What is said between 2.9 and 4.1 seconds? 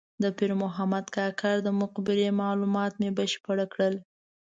مې بشپړ کړل.